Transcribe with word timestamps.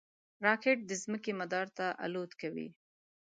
راکټ 0.45 0.77
د 0.89 0.91
ځمکې 1.03 1.31
مدار 1.41 1.67
ته 1.77 1.85
الوت 2.05 2.31
کوي 2.41 2.67